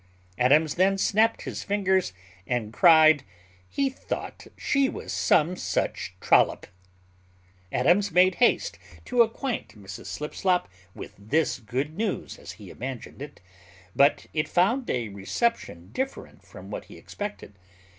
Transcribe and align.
Adams 0.39 0.73
then 0.73 0.97
snapped 0.97 1.43
his 1.43 1.61
fingers, 1.61 2.11
and 2.47 2.73
cried, 2.73 3.21
"He 3.69 3.87
thought 3.87 4.47
she 4.57 4.89
was 4.89 5.13
some 5.13 5.55
such 5.55 6.15
trollop." 6.19 6.65
Adams 7.71 8.11
made 8.11 8.33
haste 8.41 8.79
to 9.05 9.21
acquaint 9.21 9.77
Mrs 9.79 10.07
Slipslop 10.07 10.67
with 10.95 11.13
this 11.19 11.59
good 11.59 11.95
news, 11.95 12.39
as 12.39 12.53
he 12.53 12.71
imagined 12.71 13.21
it; 13.21 13.41
but 13.95 14.25
it 14.33 14.47
found 14.49 14.89
a 14.89 15.09
reception 15.09 15.91
different 15.91 16.43
from 16.43 16.71
what 16.71 16.85
he 16.85 16.97
expected. 16.97 17.53